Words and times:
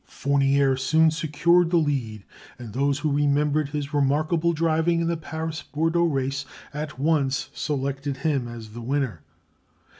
Fournier 0.07 0.75
soon 0.77 1.11
secured 1.11 1.69
the 1.69 1.77
lead, 1.77 2.23
and 2.57 2.73
those 2.73 2.97
who 2.97 3.11
remembered 3.11 3.69
his 3.69 3.93
remarkable 3.93 4.51
driving 4.51 5.01
in 5.01 5.07
the 5.07 5.15
Paris 5.15 5.61
Bordeaux 5.61 6.05
race 6.05 6.43
at 6.73 6.97
once 6.97 7.51
selected 7.53 8.17
him 8.17 8.47
as 8.47 8.69
the 8.71 8.81
winner. 8.81 9.21